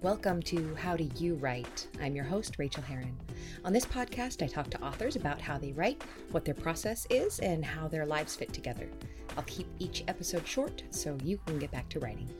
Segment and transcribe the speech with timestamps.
[0.00, 1.88] Welcome to How Do You Write?
[2.00, 3.16] I'm your host, Rachel Herron.
[3.64, 7.40] On this podcast, I talk to authors about how they write, what their process is,
[7.40, 8.88] and how their lives fit together.
[9.36, 12.30] I'll keep each episode short so you can get back to writing.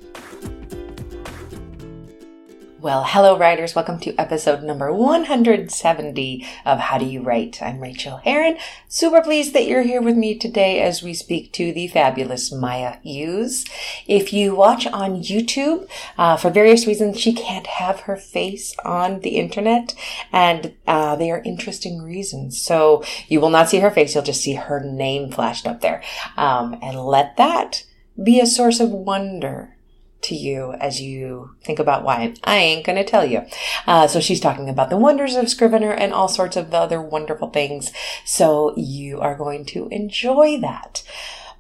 [2.81, 3.75] Well, hello, writers.
[3.75, 7.61] Welcome to episode number 170 of How Do You Write?
[7.61, 8.57] I'm Rachel Herron.
[8.87, 12.99] Super pleased that you're here with me today as we speak to the fabulous Maya
[13.03, 13.65] Hughes.
[14.07, 19.23] If you watch on YouTube, uh, for various reasons, she can't have her face on
[19.23, 19.97] the internet,
[20.33, 22.61] and uh, they are interesting reasons.
[22.61, 26.01] So you will not see her face, you'll just see her name flashed up there.
[26.37, 27.83] Um, and let that
[28.23, 29.75] be a source of wonder
[30.23, 32.35] to you as you think about why.
[32.45, 33.43] I ain't going to tell you.
[33.87, 37.51] Uh, so she's talking about the wonders of Scrivener and all sorts of other wonderful
[37.51, 37.93] things.
[38.25, 41.03] So you are going to enjoy that.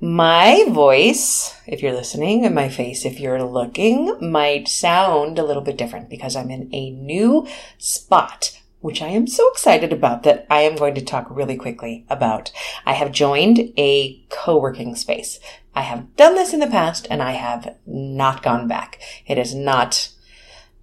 [0.00, 5.62] My voice, if you're listening, and my face, if you're looking, might sound a little
[5.62, 7.48] bit different because I'm in a new
[7.78, 12.06] spot which I am so excited about that I am going to talk really quickly
[12.08, 12.52] about.
[12.86, 15.40] I have joined a co-working space.
[15.74, 19.00] I have done this in the past and I have not gone back.
[19.26, 20.10] It has not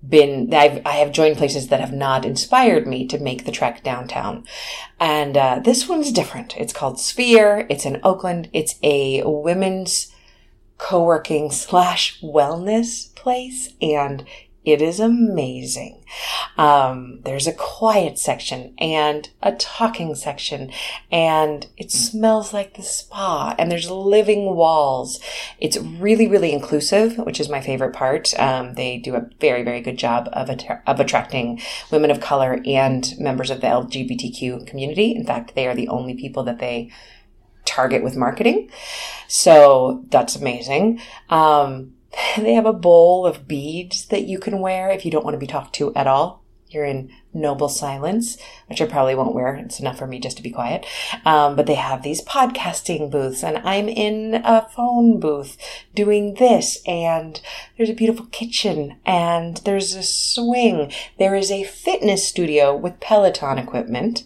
[0.08, 3.84] been, I've, I have joined places that have not inspired me to make the trek
[3.84, 4.46] downtown.
[5.00, 6.56] And, uh, this one's different.
[6.58, 7.66] It's called Sphere.
[7.70, 8.50] It's in Oakland.
[8.54, 10.14] It's a women's
[10.78, 14.26] co-working slash wellness place and
[14.66, 16.04] it is amazing.
[16.58, 20.72] Um, there's a quiet section and a talking section,
[21.12, 25.20] and it smells like the spa, and there's living walls.
[25.60, 28.34] It's really, really inclusive, which is my favorite part.
[28.40, 32.62] Um, they do a very, very good job of, att- of attracting women of color
[32.66, 35.16] and members of the LGBTQ community.
[35.16, 36.92] In fact, they are the only people that they
[37.66, 38.70] target with marketing.
[39.28, 41.02] So that's amazing.
[41.30, 41.96] Um,
[42.44, 45.40] they have a bowl of beads that you can wear if you don't want to
[45.40, 46.44] be talked to at all.
[46.68, 49.56] You're in noble silence, which I probably won't wear.
[49.56, 50.86] It's enough for me just to be quiet.
[51.24, 55.58] Um, but they have these podcasting booths, and I'm in a phone booth
[55.94, 57.40] doing this, and
[57.78, 60.92] there's a beautiful kitchen, and there's a swing.
[61.20, 64.24] There is a fitness studio with Peloton equipment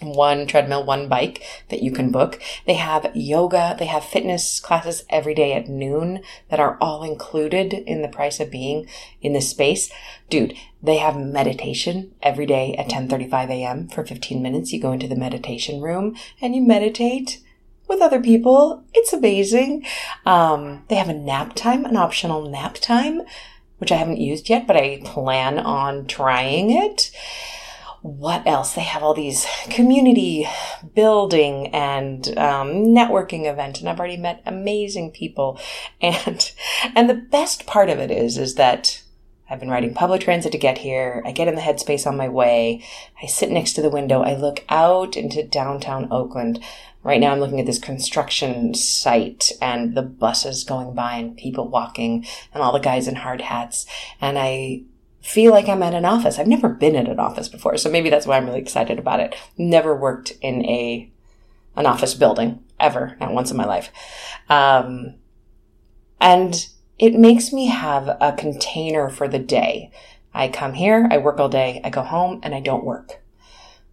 [0.00, 2.40] one treadmill, one bike that you can book.
[2.66, 7.72] They have yoga, they have fitness classes every day at noon that are all included
[7.72, 8.86] in the price of being
[9.20, 9.90] in this space.
[10.30, 13.88] Dude, they have meditation every day at 10:35 a.m.
[13.88, 14.72] for 15 minutes.
[14.72, 17.40] You go into the meditation room and you meditate
[17.88, 18.84] with other people.
[18.92, 19.84] It's amazing.
[20.26, 23.22] Um, they have a nap time, an optional nap time,
[23.78, 27.10] which I haven't used yet, but I plan on trying it
[28.02, 28.74] what else?
[28.74, 30.46] They have all these community
[30.94, 35.60] building and um, networking events, and I've already met amazing people.
[36.00, 36.52] And
[36.94, 39.02] and the best part of it is is that
[39.50, 41.22] I've been riding public transit to get here.
[41.24, 42.84] I get in the headspace on my way.
[43.22, 44.22] I sit next to the window.
[44.22, 46.62] I look out into downtown Oakland.
[47.02, 51.68] Right now, I'm looking at this construction site and the buses going by and people
[51.68, 53.86] walking and all the guys in hard hats.
[54.20, 54.82] And I
[55.28, 56.38] feel like I'm at an office.
[56.38, 59.20] I've never been at an office before, so maybe that's why I'm really excited about
[59.20, 59.36] it.
[59.58, 61.12] Never worked in a
[61.76, 63.92] an office building ever, not once in my life.
[64.48, 65.16] Um,
[66.20, 66.66] and
[66.98, 69.92] it makes me have a container for the day.
[70.32, 73.20] I come here, I work all day, I go home, and I don't work.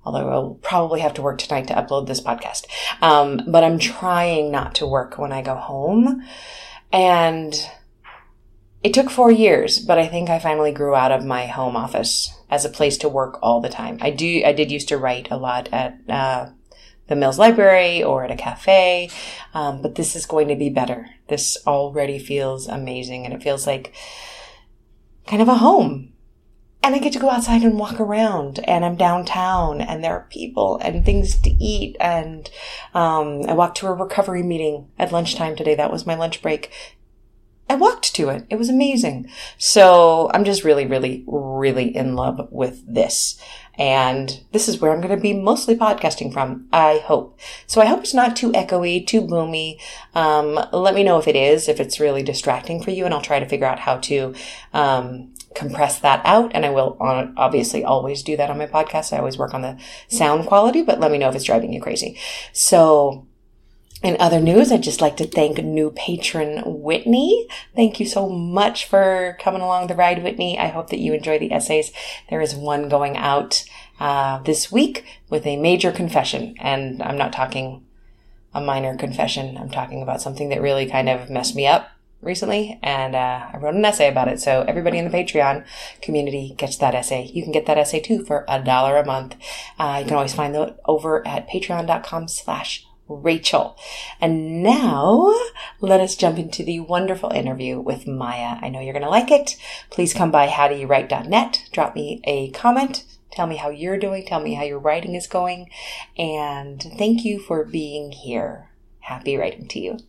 [0.05, 2.65] Although I'll probably have to work tonight to upload this podcast.
[3.01, 6.23] Um, but I'm trying not to work when I go home.
[6.93, 7.53] And
[8.85, 12.31] it took four years, but I think I finally grew out of my home office
[12.51, 13.97] as a place to work all the time.
[13.99, 16.49] I do, I did used to write a lot at, uh,
[17.07, 19.09] the Mills Library or at a cafe.
[19.55, 21.09] Um, but this is going to be better.
[21.29, 23.91] This already feels amazing and it feels like
[25.25, 26.13] kind of a home.
[26.83, 30.27] And I get to go outside and walk around and I'm downtown and there are
[30.29, 31.97] people and things to eat.
[31.99, 32.51] And,
[32.93, 35.73] um, I walked to a recovery meeting at lunchtime today.
[35.73, 36.71] That was my lunch break.
[37.67, 38.45] I walked to it.
[38.49, 39.29] It was amazing.
[39.57, 43.39] So I'm just really, really, really in love with this.
[43.77, 47.37] And this is where I'm going to be mostly podcasting from, I hope.
[47.67, 49.79] So I hope it's not too echoey, too boomy.
[50.13, 53.21] Um, let me know if it is, if it's really distracting for you, and I'll
[53.21, 54.33] try to figure out how to,
[54.73, 56.51] um, compress that out.
[56.53, 59.11] And I will obviously always do that on my podcast.
[59.11, 59.77] I always work on the
[60.07, 62.17] sound quality, but let me know if it's driving you crazy.
[62.53, 63.25] So
[64.03, 67.47] in other news, I'd just like to thank new patron Whitney.
[67.75, 70.59] Thank you so much for coming along the ride, Whitney.
[70.59, 71.91] I hope that you enjoy the essays.
[72.29, 73.63] There is one going out
[73.99, 77.85] uh, this week with a major confession, and I'm not talking
[78.53, 79.57] a minor confession.
[79.57, 81.89] I'm talking about something that really kind of messed me up
[82.21, 84.39] recently, and uh, I wrote an essay about it.
[84.39, 85.65] So everybody in the Patreon
[86.01, 87.29] community gets that essay.
[87.33, 89.35] You can get that essay too for a dollar a month.
[89.79, 93.77] Uh, you can always find that over at patreon.com slash Rachel.
[94.19, 95.33] And now
[95.79, 98.57] let us jump into the wonderful interview with Maya.
[98.61, 99.57] I know you're going to like it.
[99.89, 101.69] Please come by howdoyouwrite.net.
[101.71, 103.03] Drop me a comment.
[103.31, 104.25] Tell me how you're doing.
[104.25, 105.69] Tell me how your writing is going.
[106.17, 108.69] And thank you for being here.
[108.99, 109.99] Happy writing to you.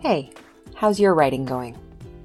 [0.00, 0.30] Hey,
[0.76, 1.78] how's your writing going?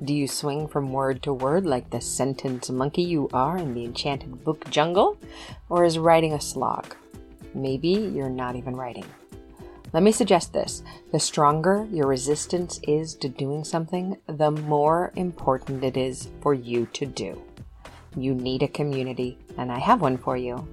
[0.04, 3.84] Do you swing from word to word like the sentence monkey you are in the
[3.84, 5.18] enchanted book jungle?
[5.68, 6.96] Or is writing a slog?
[7.54, 9.06] Maybe you're not even writing.
[9.92, 15.84] Let me suggest this the stronger your resistance is to doing something, the more important
[15.84, 17.42] it is for you to do.
[18.16, 20.68] You need a community, and I have one for you.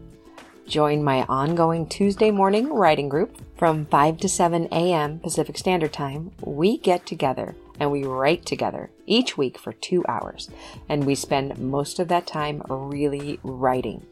[0.67, 5.21] Join my ongoing Tuesday morning writing group from 5 to 7 a.m.
[5.21, 6.33] Pacific Standard Time.
[6.41, 10.51] We get together and we write together each week for two hours,
[10.89, 14.05] and we spend most of that time really writing.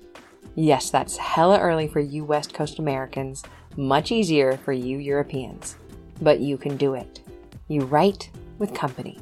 [0.54, 3.42] Yes, that's hella early for you West Coast Americans
[3.76, 5.76] much easier for you Europeans.
[6.20, 7.20] But you can do it.
[7.68, 9.18] You write with company.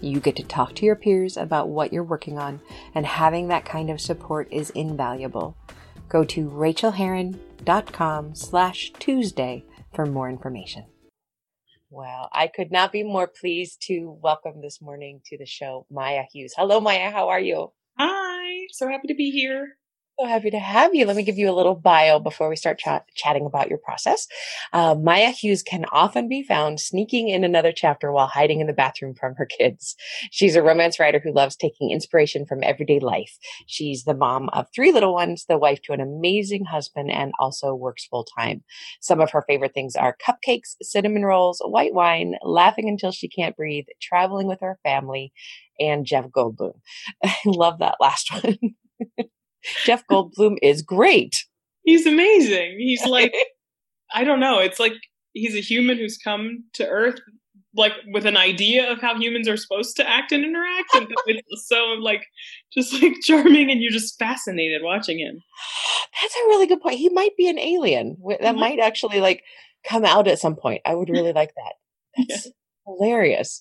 [0.00, 2.60] You get to talk to your peers about what you're working on,
[2.94, 5.56] and having that kind of support is invaluable.
[6.08, 10.84] Go to rachelherron.com slash Tuesday for more information.
[11.90, 16.22] Well, I could not be more pleased to welcome this morning to the show Maya
[16.32, 16.54] Hughes.
[16.56, 17.10] Hello, Maya.
[17.10, 17.72] How are you?
[17.98, 18.66] Hi.
[18.70, 19.76] So happy to be here
[20.20, 21.06] so happy to have you.
[21.06, 24.26] Let me give you a little bio before we start ch- chatting about your process.
[24.72, 28.72] Uh, Maya Hughes can often be found sneaking in another chapter while hiding in the
[28.74, 29.96] bathroom from her kids.
[30.30, 33.38] She's a romance writer who loves taking inspiration from everyday life.
[33.66, 37.74] She's the mom of three little ones, the wife to an amazing husband, and also
[37.74, 38.62] works full time.
[39.00, 43.56] Some of her favorite things are cupcakes, cinnamon rolls, white wine, laughing until she can't
[43.56, 45.32] breathe, traveling with her family,
[45.78, 46.74] and Jeff Goldblum.
[47.24, 48.58] I love that last one.
[49.84, 51.44] Jeff Goldblum is great.
[51.84, 52.76] He's amazing.
[52.78, 53.34] He's like,
[54.14, 54.58] I don't know.
[54.58, 54.94] It's like
[55.32, 57.20] he's a human who's come to Earth
[57.74, 61.68] like with an idea of how humans are supposed to act and interact, and it's
[61.68, 62.26] so like
[62.72, 65.40] just like charming, and you're just fascinated watching him.
[66.20, 66.98] That's a really good point.
[66.98, 69.44] He might be an alien that might actually like
[69.84, 70.82] come out at some point.
[70.84, 72.26] I would really like that.
[72.28, 72.52] That's yeah.
[72.86, 73.60] hilarious.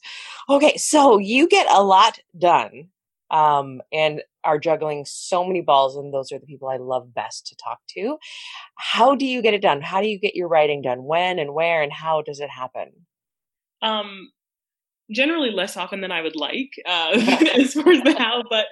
[0.49, 2.89] Okay, so you get a lot done
[3.31, 7.45] um, and are juggling so many balls and those are the people i love best
[7.47, 8.17] to talk to.
[8.77, 9.81] How do you get it done?
[9.81, 11.03] How do you get your writing done?
[11.03, 12.91] When and where and how does it happen?
[13.81, 14.31] Um
[15.11, 17.09] generally less often than i would like uh,
[17.55, 18.67] as far as the how but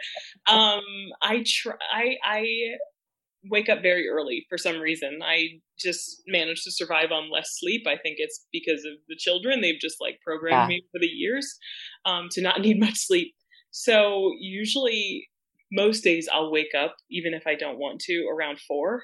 [0.47, 0.83] um
[1.23, 2.45] i try I, I
[3.49, 5.19] wake up very early for some reason.
[5.23, 7.83] I just manage to survive on less sleep.
[7.87, 9.61] I think it's because of the children.
[9.61, 10.67] They've just like programmed yeah.
[10.67, 11.57] me for the years
[12.05, 13.33] um, to not need much sleep
[13.77, 15.29] so usually
[15.71, 19.03] most days I'll wake up, even if I don't want to, around four.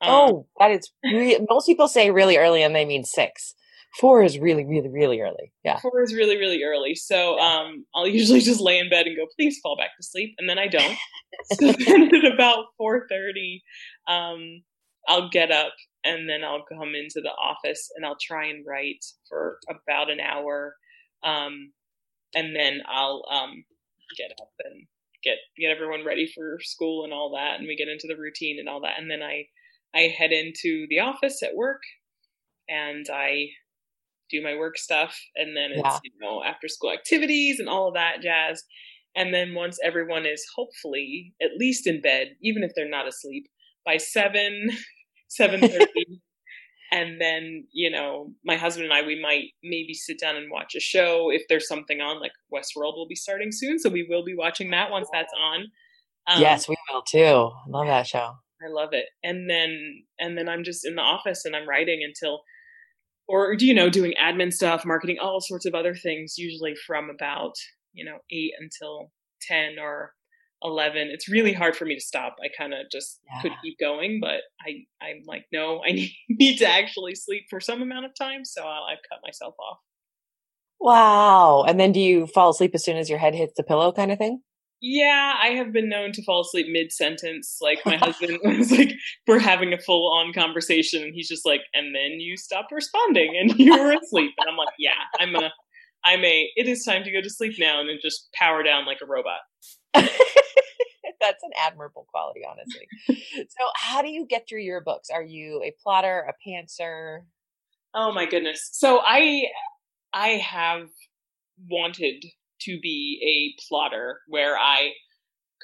[0.00, 3.54] Um, oh, that is really, most people say really early and they mean six.
[4.00, 5.52] Four is really, really, really early.
[5.62, 5.78] Yeah.
[5.78, 6.94] Four is really, really early.
[6.94, 10.34] So um, I'll usually just lay in bed and go, please fall back to sleep.
[10.38, 10.96] And then I don't.
[11.52, 13.60] so then at about 4.30,
[14.08, 14.62] um,
[15.06, 19.04] I'll get up and then I'll come into the office and I'll try and write
[19.28, 20.76] for about an hour.
[21.22, 21.72] Um,
[22.34, 23.64] and then I'll um,
[24.16, 24.86] get up and
[25.22, 28.58] get get everyone ready for school and all that and we get into the routine
[28.58, 29.44] and all that and then i
[29.94, 31.82] i head into the office at work
[32.68, 33.46] and i
[34.30, 35.98] do my work stuff and then it's yeah.
[36.02, 38.62] you know after school activities and all of that jazz
[39.14, 43.46] and then once everyone is hopefully at least in bed even if they're not asleep
[43.84, 44.70] by 7
[45.40, 45.86] 7:30
[46.92, 50.74] and then you know my husband and i we might maybe sit down and watch
[50.76, 53.78] a show if there's something on like westworld will be starting soon.
[53.78, 55.64] So we will be watching that once that's on.
[56.28, 57.50] Um, yes we will too.
[57.66, 58.34] Love that show.
[58.64, 59.06] I love it.
[59.24, 62.42] And then and then i'm just in the office and i'm writing until
[63.26, 67.08] or do you know doing admin stuff marketing all sorts of other things usually from
[67.08, 67.54] about
[67.92, 69.10] you know 8 until
[69.48, 70.12] 10 or
[70.64, 72.36] 11 it's really hard for me to stop.
[72.42, 73.42] I kind of just yeah.
[73.42, 75.92] could keep going but i i'm like no i
[76.28, 79.78] need to actually sleep for some amount of time so I'll, i've cut myself off.
[80.80, 83.92] Wow and then do you fall asleep as soon as your head hits the pillow
[83.92, 84.40] kind of thing?
[84.82, 88.92] Yeah i have been known to fall asleep mid-sentence like my husband was like
[89.28, 93.58] we're having a full-on conversation and he's just like and then you stopped responding and
[93.58, 94.90] you were asleep and i'm like yeah
[95.20, 95.52] i'm a
[96.04, 98.84] i'm a it is time to go to sleep now and then just power down
[98.84, 99.38] like a robot
[101.22, 102.86] That's an admirable quality, honestly.
[103.48, 105.08] so, how do you get through your books?
[105.08, 107.20] Are you a plotter, a pantser?
[107.94, 108.68] Oh my goodness.
[108.72, 109.44] So I
[110.12, 110.88] I have
[111.70, 112.24] wanted
[112.62, 114.92] to be a plotter where I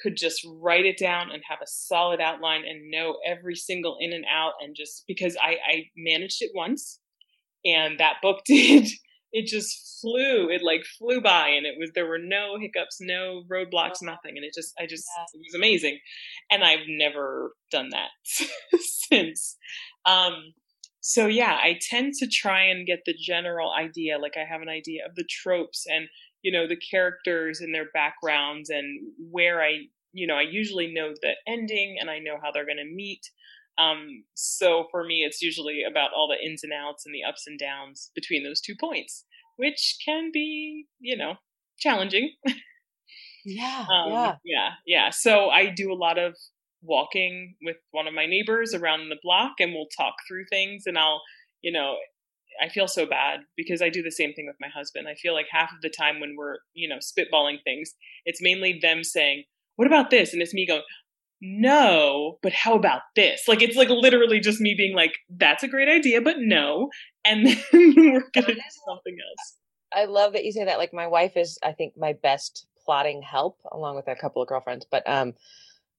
[0.01, 4.13] could just write it down and have a solid outline and know every single in
[4.13, 6.99] and out and just because I, I managed it once
[7.65, 8.87] and that book did
[9.31, 13.43] it just flew it like flew by and it was there were no hiccups no
[13.49, 15.23] roadblocks nothing and it just i just yeah.
[15.33, 15.99] it was amazing
[16.49, 18.09] and i've never done that
[18.79, 19.57] since
[20.05, 20.53] um
[21.01, 24.69] so yeah i tend to try and get the general idea like i have an
[24.69, 26.07] idea of the tropes and
[26.41, 28.99] you know the characters and their backgrounds and
[29.31, 29.77] where i
[30.13, 33.29] you know i usually know the ending and i know how they're going to meet
[33.79, 37.45] um, so for me it's usually about all the ins and outs and the ups
[37.47, 39.25] and downs between those two points
[39.57, 41.35] which can be you know
[41.79, 42.31] challenging
[43.45, 46.35] yeah um, yeah yeah yeah so i do a lot of
[46.81, 50.97] walking with one of my neighbors around the block and we'll talk through things and
[50.97, 51.21] i'll
[51.61, 51.95] you know
[52.61, 55.07] I feel so bad because I do the same thing with my husband.
[55.07, 57.93] I feel like half of the time when we're, you know, spitballing things,
[58.25, 59.43] it's mainly them saying,
[59.75, 60.81] "What about this?" and it's me going,
[61.41, 65.67] "No, but how about this?" Like it's like literally just me being like, "That's a
[65.67, 66.89] great idea, but no,"
[67.25, 69.57] and then we're gonna do something else.
[69.93, 70.77] I love that you say that.
[70.77, 74.47] Like my wife is, I think, my best plotting help, along with a couple of
[74.47, 74.85] girlfriends.
[74.89, 75.33] But um,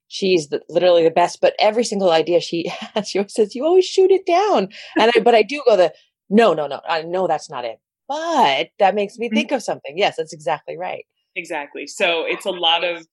[0.09, 1.41] she's the, literally the best.
[1.41, 4.69] But every single idea she has, she always says, "You always shoot it down."
[4.99, 5.93] And I, but I do go the
[6.31, 6.81] no, no, no.
[6.89, 7.81] I know that's not it.
[8.09, 9.37] But that makes me mm-hmm.
[9.37, 9.99] think of something.
[9.99, 11.05] Yes, that's exactly right.
[11.37, 11.87] Exactly.
[11.87, 13.07] So it's a lot of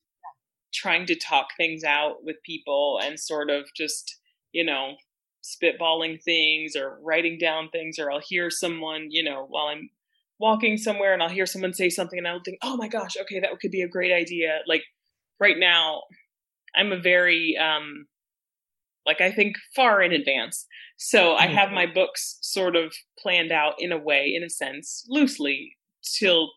[0.73, 4.17] trying to talk things out with people and sort of just,
[4.51, 4.95] you know,
[5.43, 9.89] spitballing things or writing down things or I'll hear someone, you know, while I'm
[10.39, 13.39] walking somewhere and I'll hear someone say something and I'll think, "Oh my gosh, okay,
[13.39, 14.83] that could be a great idea." Like
[15.39, 16.03] right now,
[16.75, 18.07] I'm a very um
[19.05, 20.67] like I think far in advance.
[20.97, 21.93] So I have my mm-hmm.
[21.93, 25.77] books sort of planned out in a way, in a sense, loosely
[26.19, 26.49] till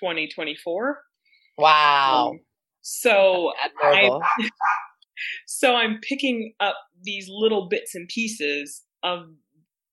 [0.00, 0.98] 2024.
[1.58, 2.30] Wow.
[2.30, 2.40] Um,
[2.82, 4.10] so I,
[5.46, 9.26] so I'm picking up these little bits and pieces of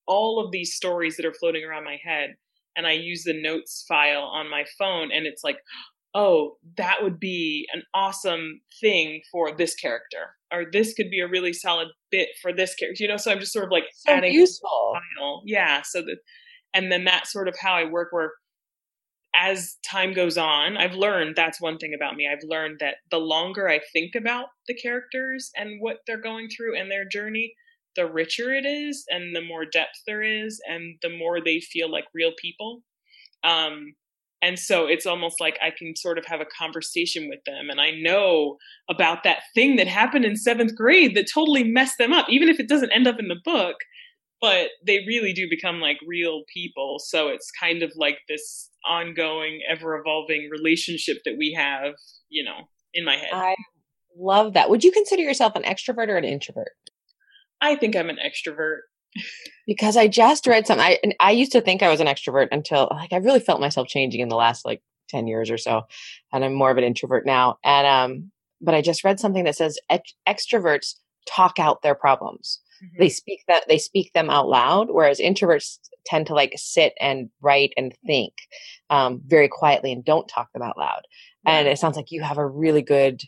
[0.08, 2.36] all of these stories that are floating around my head
[2.76, 5.58] and I use the notes file on my phone and it's like
[6.16, 11.28] oh, that would be an awesome thing for this character, or this could be a
[11.28, 13.04] really solid bit for this character.
[13.04, 14.94] You know, so I'm just sort of like so adding useful.
[15.46, 15.82] Yeah.
[15.84, 16.18] So that,
[16.74, 18.10] and then that's sort of how I work.
[18.12, 18.34] Where
[19.40, 22.28] as time goes on, I've learned that's one thing about me.
[22.28, 26.78] I've learned that the longer I think about the characters and what they're going through
[26.78, 27.54] and their journey,
[27.96, 31.90] the richer it is, and the more depth there is, and the more they feel
[31.90, 32.82] like real people.
[33.44, 33.94] Um,
[34.42, 37.70] and so it's almost like I can sort of have a conversation with them.
[37.70, 38.58] And I know
[38.90, 42.60] about that thing that happened in seventh grade that totally messed them up, even if
[42.60, 43.76] it doesn't end up in the book.
[44.42, 46.98] But they really do become like real people.
[47.00, 51.94] So it's kind of like this ongoing, ever evolving relationship that we have,
[52.30, 53.34] you know, in my head.
[53.34, 53.56] I
[54.18, 54.70] love that.
[54.70, 56.72] Would you consider yourself an extrovert or an introvert?
[57.62, 58.80] I think I'm an extrovert
[59.68, 60.86] because I just read something.
[60.86, 63.88] I I used to think I was an extrovert until like I really felt myself
[63.88, 65.84] changing in the last like ten years or so,
[66.32, 67.58] and I'm more of an introvert now.
[67.64, 68.32] And um,
[68.62, 70.96] but I just read something that says ex- extroverts
[71.28, 72.62] talk out their problems.
[72.84, 73.00] Mm-hmm.
[73.00, 77.30] They speak that they speak them out loud, whereas introverts tend to like sit and
[77.42, 78.34] write and think
[78.90, 81.02] um, very quietly and don't talk them out loud.
[81.46, 83.24] And it sounds like you have a really good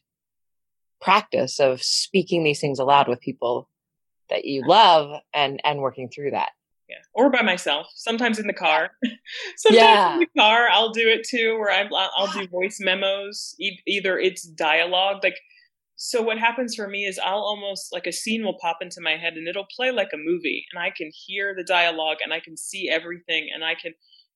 [1.02, 3.68] practice of speaking these things aloud with people
[4.30, 6.52] that you love and and working through that
[6.88, 8.92] yeah or by myself sometimes in the car
[9.58, 10.14] sometimes yeah.
[10.14, 14.18] in the car i'll do it too where I'm, i'll do voice memos e- either
[14.18, 15.38] it's dialogue like
[16.04, 19.12] so what happens for me is i'll almost like a scene will pop into my
[19.12, 22.40] head and it'll play like a movie and i can hear the dialogue and i
[22.40, 23.94] can see everything and i can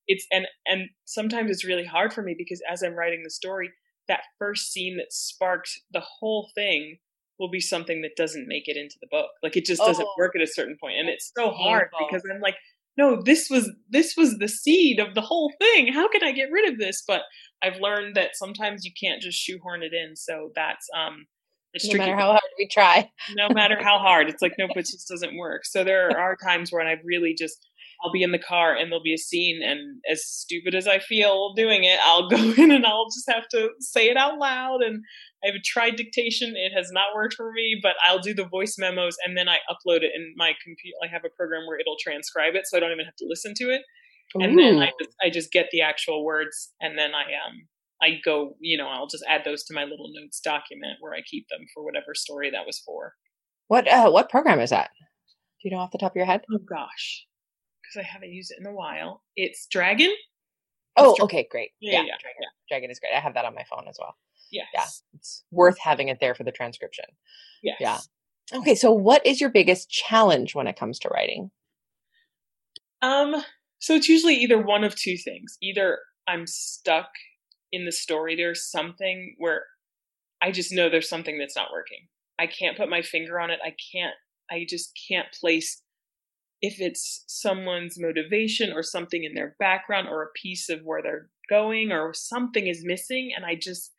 [0.07, 3.71] it's and and sometimes it's really hard for me because as i'm writing the story
[4.07, 6.97] that first scene that sparked the whole thing
[7.39, 9.29] will be something that doesn't make it into the book.
[9.43, 10.77] Like it just doesn't oh, work at a certain.
[10.83, 12.55] And it's so hard because I'm like,
[12.97, 15.91] no, this was this was the seed of the whole thing.
[15.91, 17.03] How can I get rid of this?
[17.05, 17.23] But
[17.61, 20.15] I've learned that sometimes you can't just shoehorn it in.
[20.15, 21.25] So that's um
[21.75, 22.05] it's no tricky.
[22.05, 23.11] matter how hard we try.
[23.35, 24.29] no matter how hard.
[24.29, 25.65] It's like, nope, it just doesn't work.
[25.65, 27.67] So there are times when I've really just
[28.03, 30.99] I'll be in the car and there'll be a scene, and as stupid as I
[30.99, 34.81] feel doing it, I'll go in and I'll just have to say it out loud.
[34.81, 35.03] And
[35.45, 37.79] I've tried dictation; it has not worked for me.
[37.81, 40.95] But I'll do the voice memos, and then I upload it in my computer.
[41.03, 43.53] I have a program where it'll transcribe it, so I don't even have to listen
[43.57, 43.81] to it.
[44.33, 47.67] And then I just, I just get the actual words, and then I um
[48.01, 51.21] I go, you know, I'll just add those to my little notes document where I
[51.21, 53.13] keep them for whatever story that was for.
[53.67, 54.91] What uh, what program is that?
[55.61, 56.41] Do you know off the top of your head?
[56.53, 57.25] Oh gosh,
[57.81, 59.23] because I haven't used it in a while.
[59.35, 60.13] It's Dragon.
[60.97, 61.71] Oh, okay, great.
[61.79, 62.15] Yeah, Yeah, yeah, yeah.
[62.21, 63.13] Dragon, Dragon is great.
[63.15, 64.15] I have that on my phone as well.
[64.51, 64.67] Yes.
[64.73, 67.05] Yeah, it's worth having it there for the transcription.
[67.63, 67.77] Yes.
[67.79, 67.97] Yeah.
[68.53, 71.49] Okay, so what is your biggest challenge when it comes to writing?
[73.01, 73.35] Um,
[73.79, 75.57] so it's usually either one of two things.
[75.61, 77.09] Either I'm stuck
[77.75, 79.63] in the story, there's something where
[80.41, 82.07] I just know there's something that's not working.
[82.39, 83.59] I can't put my finger on it.
[83.63, 84.15] I can't,
[84.51, 85.81] I just can't place
[86.61, 91.29] if it's someone's motivation or something in their background or a piece of where they're
[91.49, 93.31] going or something is missing.
[93.35, 93.91] And I just,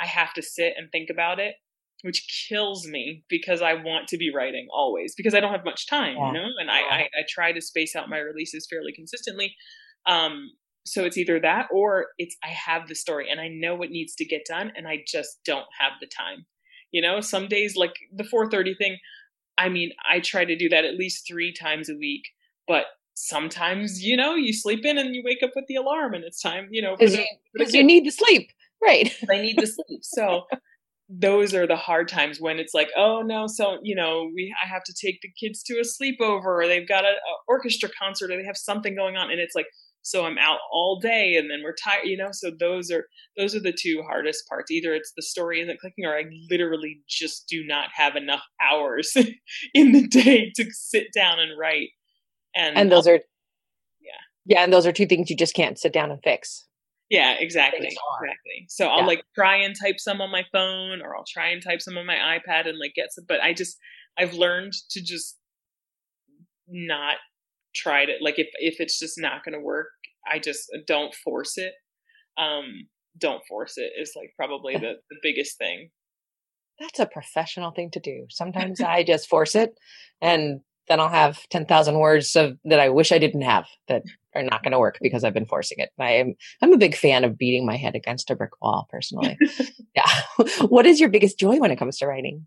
[0.00, 1.54] I have to sit and think about it,
[2.02, 5.88] which kills me because I want to be writing always because I don't have much
[5.88, 6.26] time, Yeah.
[6.28, 9.54] you know, and I, I, I try to space out my releases fairly consistently.
[10.06, 10.50] Um,
[10.84, 14.14] so it's either that or it's I have the story and I know what needs
[14.16, 16.46] to get done and I just don't have the time.
[16.90, 18.98] You know, some days like the 4:30 thing,
[19.58, 22.22] I mean, I try to do that at least 3 times a week,
[22.66, 26.24] but sometimes, you know, you sleep in and you wake up with the alarm and
[26.24, 27.22] it's time, you know, Because you,
[27.52, 28.50] for the 'cause you need to sleep,
[28.82, 29.14] right?
[29.30, 30.00] I need to sleep.
[30.02, 30.46] So
[31.08, 34.66] those are the hard times when it's like, oh no, so you know, we I
[34.66, 38.30] have to take the kids to a sleepover, or they've got a, a orchestra concert,
[38.30, 39.66] or they have something going on, and it's like,
[40.02, 42.30] so I'm out all day, and then we're tired, you know.
[42.32, 43.06] So those are
[43.36, 44.70] those are the two hardest parts.
[44.70, 49.16] Either it's the story isn't clicking, or I literally just do not have enough hours
[49.74, 51.90] in the day to sit down and write.
[52.54, 53.20] And, And those are
[54.00, 54.10] Yeah.
[54.44, 56.66] Yeah, and those are two things you just can't sit down and fix.
[57.08, 57.86] Yeah, exactly.
[57.86, 58.66] Exactly.
[58.68, 59.06] So I'll Yeah.
[59.06, 62.06] like try and type some on my phone or I'll try and type some on
[62.06, 63.76] my iPad and like get some but I just
[64.18, 65.38] I've learned to just
[66.68, 67.16] not
[67.74, 69.88] try to like if if it's just not going to work,
[70.30, 71.74] I just don't force it.
[72.38, 72.88] Um
[73.18, 75.90] don't force it is like probably the the biggest thing.
[76.80, 78.26] That's a professional thing to do.
[78.30, 79.74] Sometimes I just force it
[80.20, 84.02] and then I'll have 10,000 words of that I wish I didn't have that
[84.34, 85.90] are not going to work because I've been forcing it.
[85.98, 89.38] I am I'm a big fan of beating my head against a brick wall personally.
[89.94, 90.10] yeah.
[90.68, 92.46] what is your biggest joy when it comes to writing?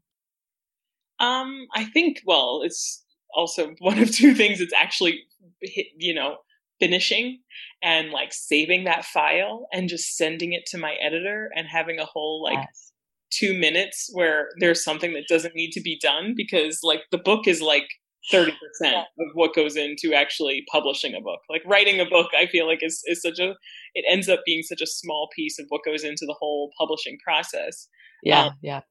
[1.20, 3.05] Um, I think well, it's
[3.36, 4.62] also one of two things.
[4.62, 5.24] It's actually
[5.98, 6.38] you know,
[6.80, 7.40] finishing
[7.82, 12.06] and like saving that file and just sending it to my editor and having a
[12.06, 12.92] whole like Yes.
[13.32, 17.48] two minutes where there's something that doesn't need to be done because like the book
[17.48, 17.88] is like
[18.34, 18.50] 30%
[18.84, 21.40] of what goes into actually publishing a book.
[21.50, 23.54] Like writing a book, I feel like is, is such a,
[23.94, 27.18] it ends up being such a small piece of what goes into the whole publishing
[27.24, 27.88] process
[28.24, 28.82] yeah, Um, yeah.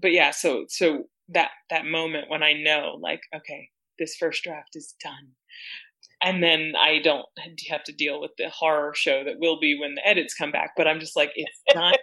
[0.00, 4.70] but yeah so so that that moment when i know like okay this first draft
[4.74, 5.32] is done.
[6.22, 7.26] And then i don't
[7.70, 10.72] have to deal with the horror show that will be when the edits come back
[10.76, 11.94] but i'm just like it's done.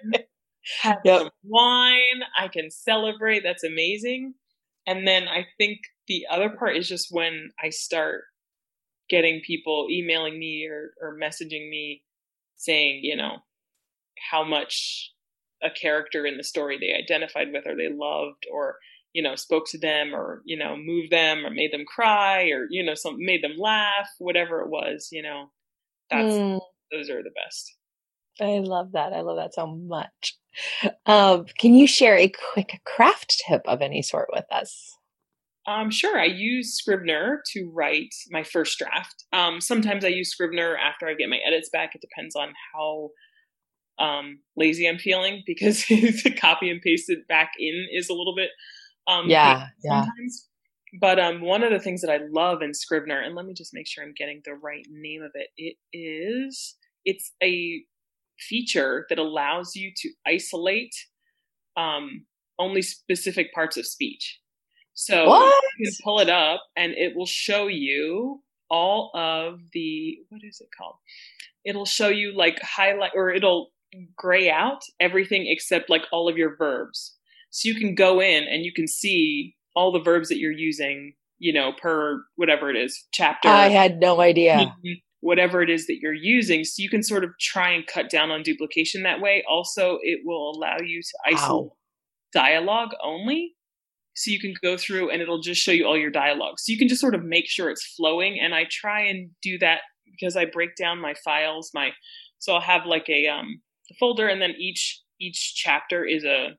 [0.82, 1.20] Have Yep.
[1.22, 2.22] some wine.
[2.38, 3.42] I can celebrate.
[3.44, 4.36] That's amazing.
[4.86, 8.24] And then i think the other part is just when i start
[9.10, 12.04] getting people emailing me or, or messaging me
[12.58, 13.38] saying you know
[14.32, 15.12] how much
[15.64, 18.76] a character in the story they identified with or they loved or
[19.14, 22.68] you know spoke to them or you know moved them or made them cry or
[22.70, 25.52] you know some made them laugh whatever it was you know
[26.10, 27.76] that's Mm, those are the best
[28.40, 29.14] I love that.
[29.14, 30.38] I love that so much.
[31.06, 34.98] Um, can you share a quick craft tip of any sort with us?
[35.68, 40.78] um sure i use scrivener to write my first draft um sometimes i use scrivener
[40.78, 43.10] after i get my edits back it depends on how
[44.00, 48.36] um lazy i'm feeling because the copy and paste it back in is a little
[48.36, 48.50] bit
[49.12, 50.06] um Yeah, yeah.
[50.06, 50.48] sometimes.
[51.02, 53.74] But um, one of the things that I love in Scrivener, and let me just
[53.74, 55.50] make sure I'm getting the right name of it.
[55.58, 57.84] It is it's a
[58.40, 60.96] feature that allows you to isolate
[61.78, 62.26] um,
[62.60, 64.40] only specific parts of speech.
[64.94, 65.64] So What?
[65.78, 70.60] you can pull it up, and it will show you all of the what is
[70.62, 70.96] it called?
[71.66, 73.72] It'll show you like highlight, or it'll
[74.16, 77.18] gray out everything except like all of your verbs.
[77.52, 81.14] So you can go in and you can see all the verbs that you're using,
[81.40, 84.74] you know, per whatever it is, chapter, I had no idea.
[84.84, 85.02] Mhm.
[85.20, 86.64] whatever it is that you're using.
[86.64, 89.44] So you can sort of try and cut down on duplication that way.
[89.48, 91.72] Also, it will allow you to isolate
[92.34, 93.54] dialogue only.
[94.16, 96.56] So you can go through and it'll just show you all your dialogue.
[96.60, 98.40] So you can just sort of make sure it's flowing.
[98.40, 101.92] And I try and do that because I break down my files, my
[102.40, 106.58] so I'll have like a um a folder and then each each chapter is a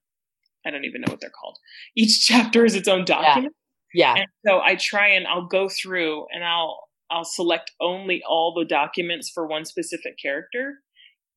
[0.67, 1.59] I don't even know what they're called.
[1.97, 3.55] Each chapter is its own document.
[3.95, 4.15] Yeah.
[4.15, 8.65] And so I try and I'll go through and I'll I'll select only all the
[8.65, 10.79] documents for one specific character.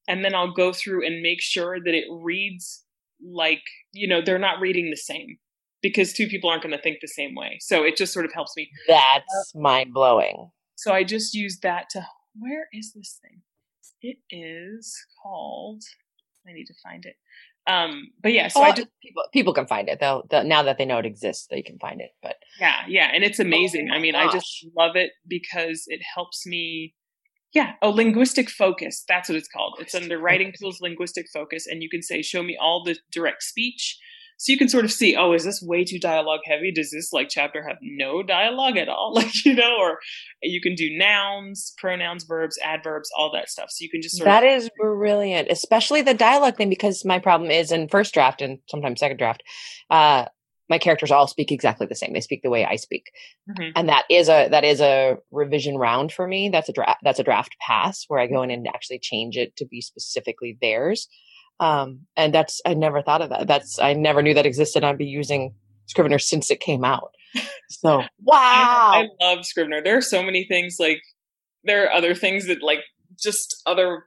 [0.08, 2.86] And then I'll go through and make sure that it reads
[3.22, 5.38] like, you know, they're not reading the same
[5.82, 7.58] because two people aren't going to think the same way.
[7.60, 8.70] So it just sort of helps me.
[8.88, 10.52] That's mind blowing.
[10.76, 12.08] So I just use that to
[12.38, 13.42] where is this thing?
[14.06, 15.84] it is called.
[16.48, 17.16] I need to find it.
[17.68, 20.00] Um, but yeah, so oh, I just people people can find it.
[20.00, 22.12] They'll, they'll now that they know it exists, they can find it.
[22.22, 23.90] But yeah, yeah, and it's amazing.
[23.92, 26.94] Oh I mean, my I just love it because it helps me.
[27.54, 29.04] Yeah, oh, linguistic focus.
[29.08, 29.78] That's what it's called.
[29.80, 33.44] It's under writing tools, linguistic focus, and you can say, "Show me all the direct
[33.44, 33.98] speech."
[34.38, 36.72] So you can sort of see, oh, is this way too dialogue heavy?
[36.72, 39.14] Does this like chapter have no dialogue at all?
[39.16, 40.00] Like, you know, or
[40.42, 43.70] you can do nouns, pronouns, verbs, adverbs, all that stuff.
[43.70, 46.70] So you can just sort that of is brilliant, especially the dialogue thing.
[46.70, 49.42] Because my problem is in first draft and sometimes second draft,
[49.90, 50.26] uh,
[50.70, 52.12] my characters all speak exactly the same.
[52.12, 53.04] They speak the way I speak,
[53.50, 53.72] Mhm.
[53.76, 56.50] and that is a that is a revision round for me.
[56.50, 57.00] That's a draft.
[57.04, 60.58] That's a draft pass where I go in and actually change it to be specifically
[60.62, 61.08] theirs.
[61.60, 63.48] Um, and that's I never thought of that.
[63.48, 64.84] That's I never knew that existed.
[64.84, 65.54] I'd be using
[65.88, 67.12] Scrivener since it came out.
[67.70, 69.82] So wow, I, I love Scrivener.
[69.82, 71.02] There are so many things like
[71.64, 72.80] there are other things that like
[73.22, 74.04] just other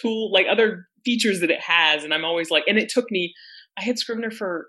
[0.00, 3.34] tool like other features that it has, and I'm always like, and it took me.
[3.78, 4.68] I had Scrivener for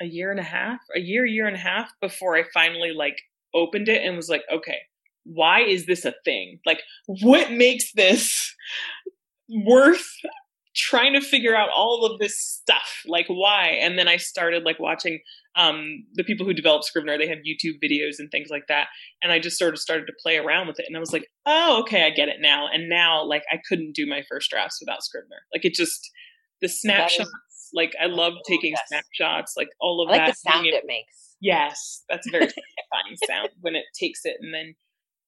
[0.00, 3.16] a year and a half, a year, year and a half before I finally like
[3.54, 4.78] opened it and was like, okay,
[5.24, 6.60] why is this a thing?
[6.64, 8.54] Like, what makes this
[9.48, 10.06] worth
[10.76, 13.02] trying to figure out all of this stuff?
[13.06, 13.78] Like, why?
[13.80, 15.20] And then I started like watching
[15.56, 17.16] um, the people who develop Scrivener.
[17.18, 18.88] They have YouTube videos and things like that,
[19.22, 20.84] and I just sort of started to play around with it.
[20.86, 22.66] And I was like, oh, okay, I get it now.
[22.72, 25.38] And now, like, I couldn't do my first drafts without Scrivener.
[25.54, 26.10] Like, it just
[26.60, 27.30] the snapshots.
[27.74, 28.82] Like, I love Oh, taking yes.
[28.88, 29.54] snapshots.
[29.56, 30.36] Like all of I like that.
[30.42, 31.34] the sound able- it makes.
[31.40, 34.74] Yes, that's a very satisfying sound when it takes it and then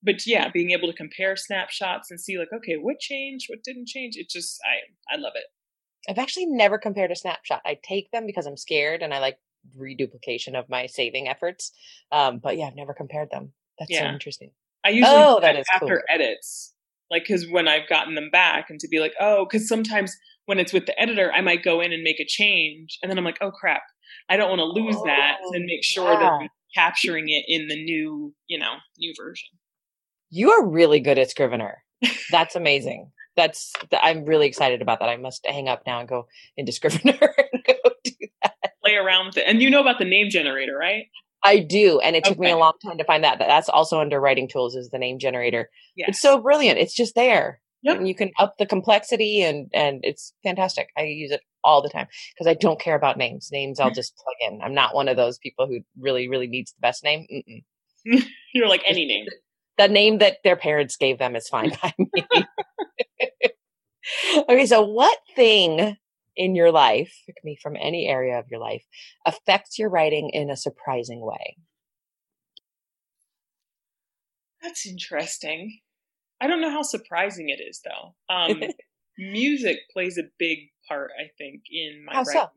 [0.01, 3.89] but yeah, being able to compare snapshots and see like, okay, what changed, what didn't
[3.89, 4.77] change, it just I
[5.11, 5.45] I love it.
[6.09, 7.63] I've actually never compared a snapshot.
[7.67, 9.39] I take them because I'm scared and I like
[9.77, 11.73] reduplication of my saving efforts.
[12.13, 13.53] Um, but yeah, I've never compared them.
[13.79, 14.51] That's so interesting.
[14.85, 16.03] I usually Oh, that that is after cool.
[16.09, 16.75] edits.
[17.11, 20.17] Like cuz when I've gotten them back and to be like, oh, cuz sometimes
[20.47, 23.19] when it's with the editor, I might go in and make a change and then
[23.19, 23.83] I'm like, oh crap.
[24.29, 26.39] I don't want to lose that Oh, and make sure that yeah.
[26.41, 29.49] I'm capturing it in the new, you know, new version.
[30.31, 31.83] You are really good at Scrivener.
[32.31, 33.11] That's amazing.
[33.39, 35.09] That's I'm really excited about that.
[35.09, 37.17] I must hang up now and go into Scrivener
[37.53, 38.57] and go do that.
[38.83, 39.45] Play around with it.
[39.47, 41.07] And you know about the name generator, right?
[41.45, 43.39] I do, and it took me a long time to find that.
[43.39, 45.71] That's also under writing tools is the name generator.
[45.95, 46.09] Yes.
[46.11, 46.81] It's so brilliant.
[46.81, 47.61] It's just there.
[47.83, 47.99] Yep.
[47.99, 50.89] And you can up the complexity and and it's fantastic.
[50.97, 53.51] I use it all the time because I don't care about names.
[53.53, 54.61] Names I'll just plug in.
[54.63, 57.27] I'm not one of those people who really really needs the best name.
[58.53, 59.27] You're like any name.
[59.77, 62.25] The name that their parents gave them is fine by me.
[64.49, 65.97] Okay, so what thing
[66.37, 68.85] in your life, it can be from any area of your life,
[69.27, 71.57] affects your writing in a surprising way?
[74.63, 75.81] That's interesting.
[76.41, 78.15] I don't know how surprising it is though.
[78.35, 78.63] Um,
[79.19, 82.31] music plays a big part, I think, in my How so?
[82.31, 82.49] writing.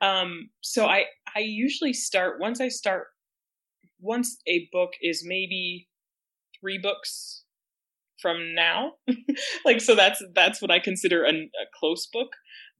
[0.00, 3.06] Um, so I I usually start once I start
[3.98, 5.88] once a book is maybe
[6.60, 7.44] three books
[8.26, 8.94] from now.
[9.64, 12.30] like so that's that's what I consider a, a close book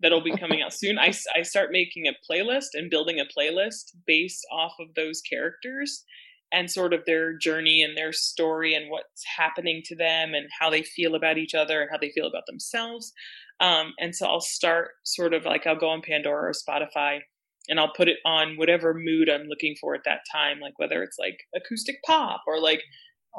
[0.01, 0.99] that'll be coming out soon.
[0.99, 6.05] I, I start making a playlist and building a playlist based off of those characters
[6.53, 10.69] and sort of their journey and their story and what's happening to them and how
[10.69, 13.13] they feel about each other and how they feel about themselves.
[13.61, 17.21] Um, and so I'll start sort of like I'll go on Pandora or Spotify
[17.69, 21.03] and I'll put it on whatever mood I'm looking for at that time, like whether
[21.03, 22.83] it's like acoustic pop or like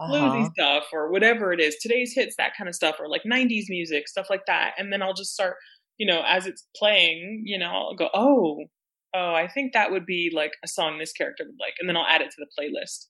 [0.09, 0.51] bluesy Uh-huh.
[0.53, 4.07] stuff or whatever it is, today's hits, that kind of stuff, or like 90s music,
[4.07, 4.73] stuff like that.
[4.77, 5.57] And then I'll just start,
[5.97, 8.65] you know, as it's playing, you know, I'll go, oh,
[9.13, 11.73] oh, I think that would be like a song this character would like.
[11.79, 13.05] And then I'll add it to the playlist.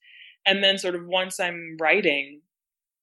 [0.45, 2.41] And then sort of once I'm writing,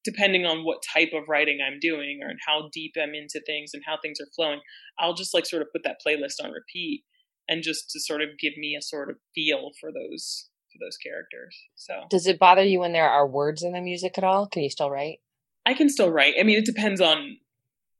[0.04, 3.82] depending on what type of writing I'm doing or how deep I'm into things and
[3.86, 4.60] how things are flowing,
[4.98, 7.04] I'll just like sort of put that playlist on repeat
[7.48, 10.96] and just to sort of give me a sort of feel for those for those
[10.96, 11.56] characters.
[11.76, 14.46] So Does it bother you when there are words in the music at all?
[14.46, 15.20] Can you still write?
[15.64, 16.34] I can still write.
[16.38, 17.38] I mean, it depends on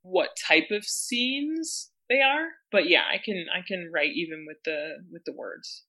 [0.03, 4.59] what type of scenes they are, but yeah, I can I can write even with
[4.65, 5.85] the with the words.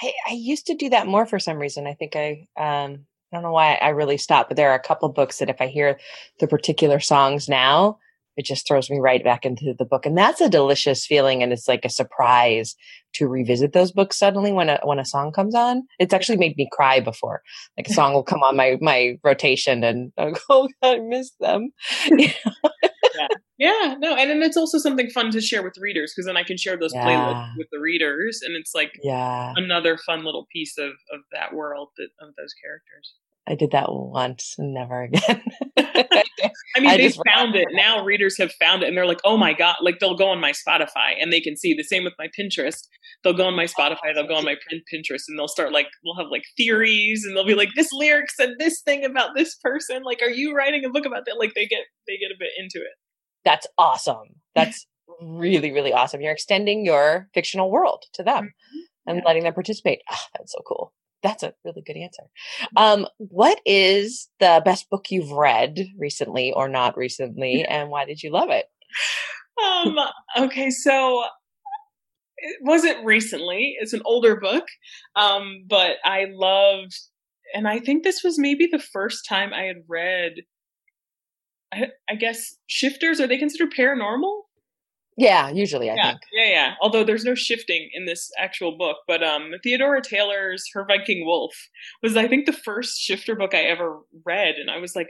[0.00, 1.86] I, I used to do that more for some reason.
[1.86, 4.82] I think I um I don't know why I really stopped, but there are a
[4.82, 5.98] couple books that if I hear
[6.38, 7.98] the particular songs now,
[8.36, 10.06] it just throws me right back into the book.
[10.06, 12.74] And that's a delicious feeling and it's like a surprise
[13.14, 15.82] to revisit those books suddenly when a when a song comes on.
[15.98, 17.42] It's actually made me cry before.
[17.76, 21.00] Like a song will come on my my rotation and I'll go, oh God, I
[21.00, 21.70] miss them.
[23.18, 26.36] Yeah, yeah no, and then it's also something fun to share with readers because then
[26.36, 27.06] I can share those Yeah.
[27.06, 29.54] playlists with the readers, and it's like yeah.
[29.56, 33.14] another fun little piece of of that world that of those characters.
[33.48, 35.42] I did that once and never again.
[35.76, 37.68] I mean, I they found it.
[37.72, 39.76] Now readers have found it and they're like, oh my God.
[39.80, 42.86] Like they'll go on my Spotify and they can see the same with my Pinterest.
[43.22, 44.56] They'll go on my Spotify, they'll go on my
[44.92, 48.30] Pinterest and they'll start like, we'll have like theories and they'll be like, this lyric
[48.30, 50.02] said this thing about this person.
[50.02, 51.38] Like, are you writing a book about that?
[51.38, 52.92] Like they get, they get a bit into it.
[53.44, 54.40] That's awesome.
[54.54, 54.86] That's
[55.20, 56.20] really, really awesome.
[56.20, 59.10] You're extending your fictional world to them mm-hmm.
[59.10, 59.24] and yeah.
[59.24, 60.00] letting them participate.
[60.10, 60.92] Oh, that's so cool
[61.26, 62.22] that's a really good answer.
[62.76, 68.22] Um, what is the best book you've read recently or not recently, and why did
[68.22, 68.66] you love it?
[69.62, 69.96] Um,
[70.38, 71.24] okay, so
[72.38, 73.76] it wasn't recently.
[73.80, 74.64] It's an older book,
[75.16, 76.96] um, but I loved,
[77.54, 80.34] and I think this was maybe the first time I had read.
[81.72, 84.42] I, I guess shifters are they considered paranormal?
[85.16, 86.20] Yeah, usually I yeah, think.
[86.32, 86.74] Yeah, yeah.
[86.80, 91.54] Although there's no shifting in this actual book, but um Theodora Taylor's Her Viking Wolf
[92.02, 95.08] was I think the first shifter book I ever read and I was like,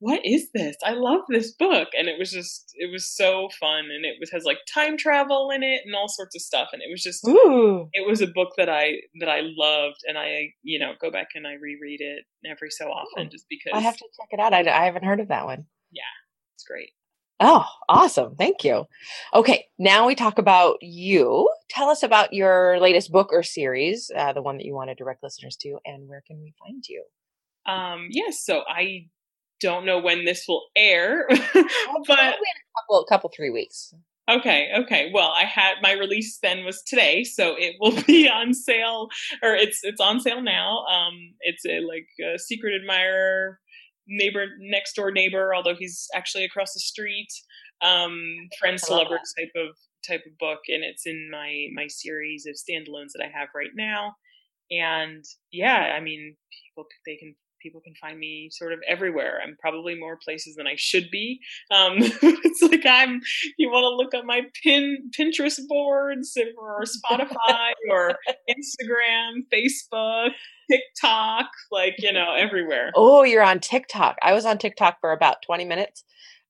[0.00, 0.76] what is this?
[0.82, 4.30] I love this book and it was just it was so fun and it was
[4.30, 7.26] has like time travel in it and all sorts of stuff and it was just
[7.28, 7.88] Ooh.
[7.92, 11.28] it was a book that I that I loved and I you know go back
[11.34, 13.30] and I reread it every so often Ooh.
[13.30, 14.54] just because I have to check it out.
[14.54, 15.66] I, I haven't heard of that one.
[15.92, 16.02] Yeah,
[16.54, 16.90] it's great.
[17.42, 18.36] Oh, awesome.
[18.36, 18.84] Thank you.
[19.32, 21.50] Okay, now we talk about you.
[21.70, 24.94] Tell us about your latest book or series, uh, the one that you want to
[24.94, 27.02] direct listeners to, and where can we find you?
[27.64, 29.06] Um, yes, so I
[29.60, 32.34] don't know when this will air, but in a
[32.76, 33.94] couple, couple, three weeks.
[34.30, 35.10] Okay, okay.
[35.12, 39.08] Well, I had my release then was today, so it will be on sale,
[39.42, 40.84] or it's it's on sale now.
[40.86, 43.58] Um, it's a like a secret admirer
[44.10, 47.28] neighbor next door neighbor, although he's actually across the street.
[47.82, 49.74] Um, friend celebrity type of
[50.06, 53.70] type of book, and it's in my my series of standalones that I have right
[53.74, 54.16] now.
[54.70, 56.36] And yeah, I mean,
[56.74, 59.40] people they can people can find me sort of everywhere.
[59.42, 61.40] I'm probably more places than I should be.
[61.70, 63.20] Um, it's like I'm.
[63.58, 68.14] You want to look at my pin Pinterest boards or Spotify or
[68.48, 70.30] Instagram, Facebook,
[70.70, 72.92] TikTok, like, you know, everywhere.
[72.94, 74.16] Oh, you're on TikTok.
[74.22, 76.04] I was on TikTok for about 20 minutes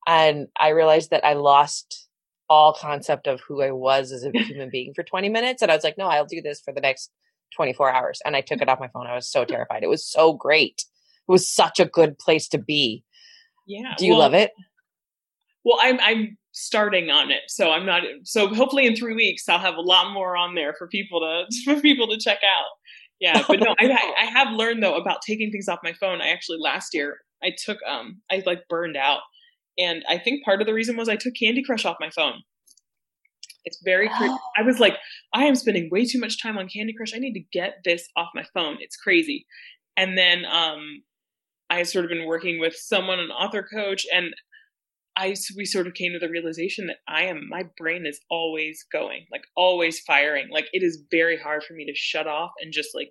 [0.06, 2.08] and I realized that I lost
[2.48, 5.62] all concept of who I was as a human being for 20 minutes.
[5.62, 7.10] And I was like, no, I'll do this for the next
[7.54, 8.20] 24 hours.
[8.24, 9.06] And I took it off my phone.
[9.06, 9.82] I was so terrified.
[9.82, 10.84] It was so great.
[11.28, 13.04] It was such a good place to be.
[13.66, 13.94] Yeah.
[13.96, 14.50] Do you well, love it?
[15.64, 18.02] Well, I'm I'm starting on it, so I'm not.
[18.24, 21.44] So hopefully, in three weeks, I'll have a lot more on there for people to
[21.64, 22.66] for people to check out
[23.20, 26.20] yeah but no I, I have learned though about taking things off my phone.
[26.20, 29.20] I actually last year i took um i like burned out.
[29.78, 32.42] And i think part of the reason was i took candy crush off my phone.
[33.64, 34.34] It's very crazy.
[34.56, 34.96] i was like
[35.34, 37.14] i am spending way too much time on candy crush.
[37.14, 38.78] I need to get this off my phone.
[38.80, 39.46] It's crazy.
[39.96, 41.02] And then um
[41.68, 44.34] i sort of been working with someone an author coach and
[45.20, 48.86] I we sort of came to the realization that I am my brain is always
[48.90, 50.48] going, like always firing.
[50.50, 53.10] Like it is very hard for me to shut off and just like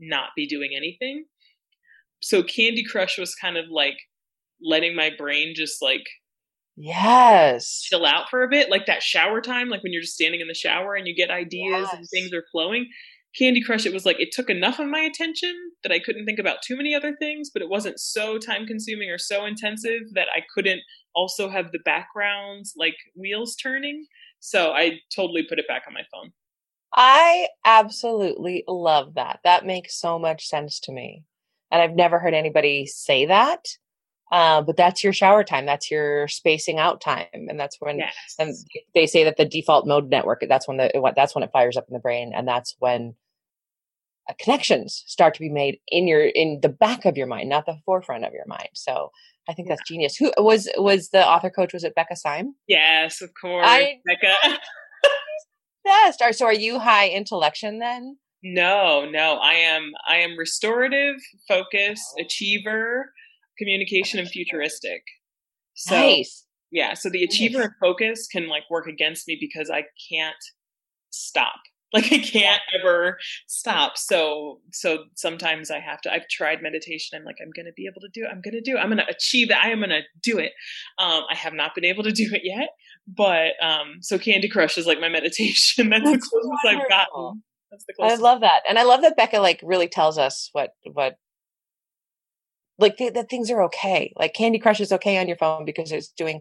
[0.00, 1.26] not be doing anything.
[2.22, 3.96] So Candy Crush was kind of like
[4.62, 6.06] letting my brain just like
[6.76, 10.40] yes chill out for a bit like that shower time like when you're just standing
[10.40, 11.92] in the shower and you get ideas yes.
[11.92, 12.88] and things are flowing
[13.36, 15.52] Candy Crush, it was like it took enough of my attention
[15.82, 19.10] that I couldn't think about too many other things, but it wasn't so time consuming
[19.10, 20.82] or so intensive that I couldn't
[21.14, 24.06] also have the backgrounds like wheels turning.
[24.40, 26.32] So I totally put it back on my phone.
[26.94, 29.40] I absolutely love that.
[29.44, 31.24] That makes so much sense to me.
[31.70, 33.66] And I've never heard anybody say that.
[34.30, 35.66] Uh, but that's your shower time.
[35.66, 38.14] That's your spacing out time, and that's when yes.
[38.38, 38.54] and
[38.94, 40.44] they say that the default mode network.
[40.48, 43.14] That's when the that's when it fires up in the brain, and that's when
[44.28, 47.66] uh, connections start to be made in your in the back of your mind, not
[47.66, 48.70] the forefront of your mind.
[48.72, 49.10] So
[49.48, 50.16] I think that's genius.
[50.16, 51.72] Who was was the author coach?
[51.72, 52.54] Was it Becca Syme?
[52.66, 54.58] Yes, of course, I, Becca.
[55.84, 56.22] best.
[56.22, 56.46] Are so?
[56.46, 58.18] Are you high intellection then?
[58.42, 59.34] No, no.
[59.36, 59.92] I am.
[60.08, 62.22] I am restorative, focus, oh.
[62.22, 63.12] achiever,
[63.58, 65.02] communication, and futuristic.
[65.74, 66.46] So, nice.
[66.70, 66.94] Yeah.
[66.94, 67.66] So the achiever nice.
[67.66, 70.36] and focus can like work against me because I can't
[71.10, 71.60] stop.
[71.94, 73.96] Like I can't ever stop.
[73.96, 76.12] So so sometimes I have to.
[76.12, 77.16] I've tried meditation.
[77.16, 78.30] I'm like I'm going to be able to do it.
[78.32, 78.80] I'm going to do it.
[78.80, 79.62] I'm going to achieve that.
[79.62, 80.52] I am going to do it.
[80.98, 82.70] Um, I have not been able to do it yet.
[83.06, 85.88] But um, so Candy Crush is like my meditation.
[85.88, 86.82] That's, That's the closest wonderful.
[86.82, 87.42] I've gotten.
[87.70, 88.20] That's the closest.
[88.20, 91.16] I love that, and I love that Becca like really tells us what what
[92.78, 94.12] like th- that things are okay.
[94.16, 96.40] Like Candy Crush is okay on your phone because it's doing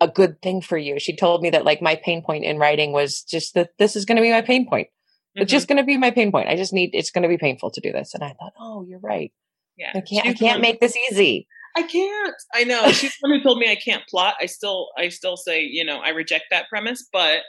[0.00, 0.98] a good thing for you.
[0.98, 4.04] She told me that like my pain point in writing was just that this is
[4.04, 4.88] going to be my pain point.
[4.88, 5.42] Mm-hmm.
[5.42, 6.48] It's just going to be my pain point.
[6.48, 8.14] I just need, it's going to be painful to do this.
[8.14, 9.32] And I thought, oh, you're right.
[9.76, 9.92] Yeah.
[9.94, 10.26] I can't.
[10.26, 11.46] I can't make this easy.
[11.76, 12.34] I can't.
[12.54, 12.90] I know.
[12.92, 14.34] She's the one who told me I can't plot.
[14.40, 17.08] I still, I still say, you know, I reject that premise.
[17.12, 17.40] But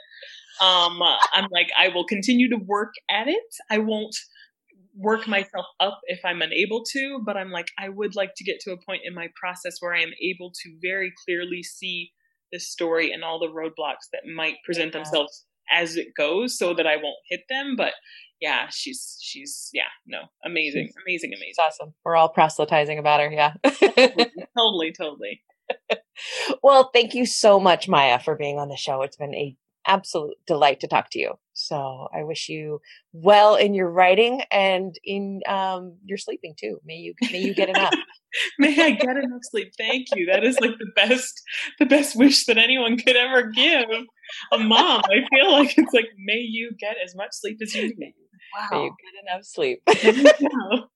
[0.60, 1.00] um,
[1.32, 3.42] I'm like, I will continue to work at it.
[3.70, 4.14] I won't
[4.94, 7.20] work myself up if I'm unable to.
[7.24, 9.94] But I'm like, I would like to get to a point in my process where
[9.94, 12.12] I am able to very clearly see
[12.52, 14.98] the story and all the roadblocks that might present Yeah.
[15.00, 17.76] themselves as it goes, so that I won't hit them.
[17.76, 17.92] But
[18.40, 21.48] yeah, she's, she's, yeah, no, amazing, amazing, amazing.
[21.50, 21.94] It's awesome.
[22.04, 23.30] We're all proselytizing about her.
[23.30, 23.52] Yeah.
[24.58, 25.42] totally, totally.
[26.62, 29.02] well, thank you so much, Maya, for being on the show.
[29.02, 31.34] It's been a absolute delight to talk to you.
[31.52, 32.80] So I wish you
[33.12, 36.80] well in your writing and in um, your sleeping too.
[36.84, 37.94] May you may you get enough.
[38.60, 39.72] May I get enough sleep?
[39.76, 40.26] Thank you.
[40.26, 41.42] That is like the best,
[41.80, 43.88] the best wish that anyone could ever give
[44.52, 45.02] a mom.
[45.06, 47.96] I feel like it's like, may you get as much sleep as you need.
[47.98, 48.14] May
[48.70, 48.84] Wow.
[48.84, 49.82] you get enough sleep.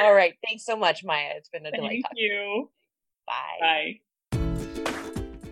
[0.00, 0.34] All right.
[0.46, 1.32] Thanks so much, Maya.
[1.36, 2.70] It's been a delight Thank you.
[3.26, 3.56] Bye.
[3.60, 4.00] Bye.